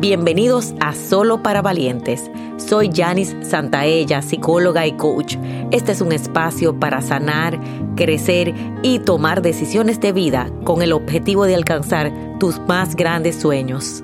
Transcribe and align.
Bienvenidos 0.00 0.72
a 0.80 0.94
Solo 0.94 1.42
para 1.42 1.60
Valientes. 1.60 2.30
Soy 2.56 2.90
Janice 2.90 3.44
Santaella, 3.44 4.22
psicóloga 4.22 4.86
y 4.86 4.92
coach. 4.92 5.36
Este 5.72 5.92
es 5.92 6.00
un 6.00 6.12
espacio 6.12 6.80
para 6.80 7.02
sanar, 7.02 7.60
crecer 7.96 8.54
y 8.82 9.00
tomar 9.00 9.42
decisiones 9.42 10.00
de 10.00 10.12
vida 10.12 10.50
con 10.64 10.80
el 10.80 10.94
objetivo 10.94 11.44
de 11.44 11.54
alcanzar 11.54 12.10
tus 12.38 12.58
más 12.60 12.96
grandes 12.96 13.38
sueños. 13.38 14.02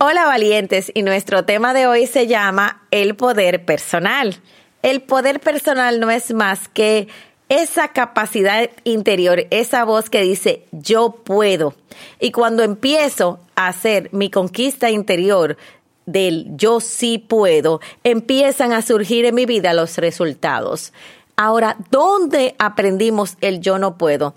Hola 0.00 0.26
valientes 0.26 0.90
y 0.92 1.04
nuestro 1.04 1.44
tema 1.44 1.72
de 1.72 1.86
hoy 1.86 2.08
se 2.08 2.26
llama 2.26 2.82
el 2.90 3.14
poder 3.14 3.64
personal. 3.64 4.40
El 4.82 5.02
poder 5.02 5.38
personal 5.38 6.00
no 6.00 6.10
es 6.10 6.34
más 6.34 6.66
que 6.66 7.06
esa 7.50 7.88
capacidad 7.88 8.70
interior, 8.84 9.46
esa 9.50 9.84
voz 9.84 10.08
que 10.08 10.22
dice 10.22 10.64
yo 10.70 11.10
puedo. 11.10 11.74
Y 12.20 12.30
cuando 12.30 12.62
empiezo 12.62 13.40
a 13.56 13.66
hacer 13.66 14.08
mi 14.12 14.30
conquista 14.30 14.88
interior 14.88 15.58
del 16.06 16.46
yo 16.56 16.80
sí 16.80 17.18
puedo, 17.18 17.80
empiezan 18.04 18.72
a 18.72 18.82
surgir 18.82 19.24
en 19.24 19.34
mi 19.34 19.46
vida 19.46 19.74
los 19.74 19.98
resultados. 19.98 20.92
Ahora, 21.36 21.76
¿dónde 21.90 22.54
aprendimos 22.58 23.36
el 23.40 23.60
yo 23.60 23.78
no 23.78 23.98
puedo? 23.98 24.34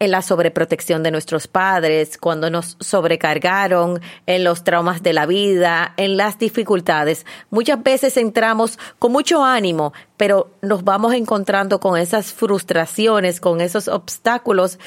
En 0.00 0.10
la 0.10 0.22
sobreprotección 0.22 1.02
de 1.02 1.10
nuestros 1.10 1.48
padres, 1.48 2.18
cuando 2.18 2.50
nos 2.50 2.76
sobrecargaron, 2.80 4.00
en 4.26 4.44
los 4.44 4.64
traumas 4.64 5.02
de 5.02 5.12
la 5.12 5.26
vida, 5.26 5.94
en 5.96 6.16
las 6.16 6.38
dificultades. 6.38 7.26
Muchas 7.50 7.82
veces 7.82 8.16
entramos 8.16 8.78
con 8.98 9.12
mucho 9.12 9.44
ánimo, 9.44 9.92
pero 10.16 10.50
nos 10.62 10.84
vamos 10.84 11.14
encontrando 11.14 11.80
con 11.80 11.98
esas 11.98 12.32
frustraciones, 12.32 13.40
con 13.40 13.60
esos 13.60 13.88
obstáculos 13.88 14.78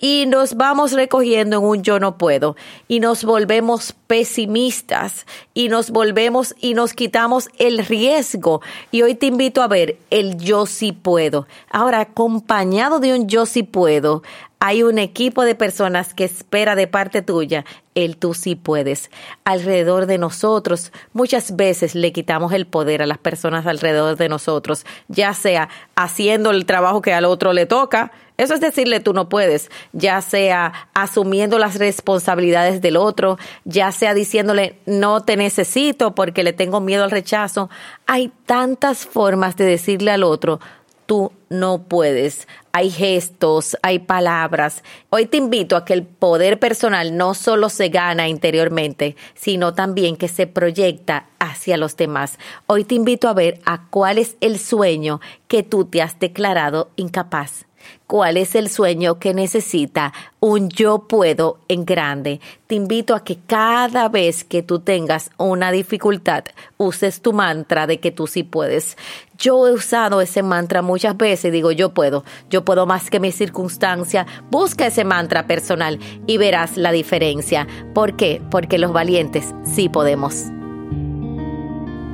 y 0.00 0.26
nos 0.26 0.54
vamos 0.54 0.92
recogiendo 0.92 1.58
en 1.58 1.64
un 1.64 1.82
yo 1.82 1.98
no 1.98 2.18
puedo 2.18 2.56
y 2.86 3.00
nos 3.00 3.24
volvemos 3.24 3.94
pesimistas 4.06 5.26
y 5.54 5.68
nos 5.68 5.90
volvemos 5.90 6.54
y 6.60 6.74
nos 6.74 6.92
quitamos 6.92 7.48
el 7.58 7.84
riesgo. 7.84 8.60
Y 8.90 9.02
hoy 9.02 9.16
te 9.16 9.26
invito 9.26 9.60
a 9.60 9.68
ver 9.68 9.98
el 10.10 10.38
yo 10.38 10.66
sí 10.66 10.92
puedo. 10.92 11.46
Ahora, 11.70 12.00
acompañado 12.00 13.00
de 13.00 13.12
un 13.12 13.28
yo 13.28 13.44
sí 13.44 13.64
puedo, 13.64 14.22
hay 14.60 14.82
un 14.82 14.98
equipo 14.98 15.44
de 15.44 15.54
personas 15.54 16.14
que 16.14 16.24
espera 16.24 16.74
de 16.74 16.86
parte 16.86 17.22
tuya 17.22 17.64
el 17.94 18.16
tú 18.16 18.34
sí 18.34 18.54
puedes. 18.54 19.10
Alrededor 19.44 20.06
de 20.06 20.18
nosotros, 20.18 20.92
muchas 21.12 21.56
veces 21.56 21.94
le 21.94 22.12
quitamos 22.12 22.52
el 22.52 22.66
poder 22.66 23.02
a 23.02 23.06
las 23.06 23.18
personas 23.18 23.66
alrededor 23.66 24.16
de 24.16 24.28
nosotros, 24.28 24.86
ya 25.08 25.34
sea 25.34 25.68
haciendo 25.96 26.50
el 26.50 26.66
trabajo 26.66 27.02
que 27.02 27.12
al 27.12 27.24
otro 27.24 27.52
le 27.52 27.66
toca, 27.66 28.12
eso 28.36 28.54
es 28.54 28.60
decirle 28.60 29.00
tú 29.00 29.14
no 29.14 29.28
puedes, 29.28 29.68
ya 29.92 30.20
sea 30.20 30.88
asumiendo 30.94 31.58
las 31.58 31.76
responsabilidades 31.76 32.80
del 32.80 32.96
otro, 32.96 33.36
ya 33.64 33.90
sea 33.90 34.14
diciéndole 34.14 34.78
no 34.86 35.24
te 35.24 35.36
necesito 35.36 36.14
porque 36.14 36.44
le 36.44 36.52
tengo 36.52 36.80
miedo 36.80 37.02
al 37.02 37.10
rechazo. 37.10 37.68
Hay 38.06 38.30
tantas 38.46 39.06
formas 39.06 39.56
de 39.56 39.64
decirle 39.64 40.12
al 40.12 40.22
otro 40.22 40.60
tú 41.08 41.32
no 41.48 41.84
puedes. 41.84 42.46
Hay 42.72 42.90
gestos, 42.90 43.78
hay 43.82 43.98
palabras. 43.98 44.84
Hoy 45.08 45.24
te 45.24 45.38
invito 45.38 45.74
a 45.74 45.86
que 45.86 45.94
el 45.94 46.02
poder 46.02 46.60
personal 46.60 47.16
no 47.16 47.32
solo 47.32 47.70
se 47.70 47.88
gana 47.88 48.28
interiormente, 48.28 49.16
sino 49.34 49.72
también 49.72 50.16
que 50.18 50.28
se 50.28 50.46
proyecta 50.46 51.26
hacia 51.38 51.78
los 51.78 51.96
demás. 51.96 52.38
Hoy 52.66 52.84
te 52.84 52.94
invito 52.94 53.28
a 53.28 53.32
ver 53.32 53.58
a 53.64 53.86
cuál 53.88 54.18
es 54.18 54.36
el 54.42 54.58
sueño 54.58 55.22
que 55.48 55.62
tú 55.62 55.86
te 55.86 56.02
has 56.02 56.20
declarado 56.20 56.90
incapaz 56.96 57.67
cuál 58.06 58.36
es 58.36 58.54
el 58.54 58.68
sueño 58.68 59.18
que 59.18 59.34
necesita 59.34 60.12
un 60.40 60.68
yo 60.68 61.06
puedo 61.08 61.58
en 61.68 61.84
grande. 61.84 62.40
Te 62.66 62.74
invito 62.74 63.14
a 63.14 63.24
que 63.24 63.38
cada 63.46 64.08
vez 64.08 64.44
que 64.44 64.62
tú 64.62 64.80
tengas 64.80 65.30
una 65.36 65.70
dificultad, 65.70 66.44
uses 66.76 67.20
tu 67.20 67.32
mantra 67.32 67.86
de 67.86 68.00
que 68.00 68.10
tú 68.10 68.26
sí 68.26 68.42
puedes. 68.42 68.96
Yo 69.38 69.66
he 69.66 69.72
usado 69.72 70.20
ese 70.20 70.42
mantra 70.42 70.82
muchas 70.82 71.16
veces, 71.16 71.52
digo 71.52 71.70
yo 71.70 71.94
puedo, 71.94 72.24
yo 72.50 72.64
puedo 72.64 72.86
más 72.86 73.10
que 73.10 73.20
mi 73.20 73.32
circunstancia. 73.32 74.26
Busca 74.50 74.86
ese 74.86 75.04
mantra 75.04 75.46
personal 75.46 75.98
y 76.26 76.38
verás 76.38 76.76
la 76.76 76.92
diferencia. 76.92 77.66
¿Por 77.94 78.16
qué? 78.16 78.42
Porque 78.50 78.78
los 78.78 78.92
valientes 78.92 79.54
sí 79.64 79.88
podemos. 79.88 80.46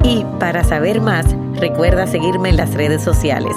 Y 0.04 0.22
para 0.38 0.64
saber 0.64 1.00
más, 1.00 1.24
recuerda 1.54 2.06
seguirme 2.06 2.50
en 2.50 2.58
las 2.58 2.74
redes 2.74 3.02
sociales. 3.02 3.56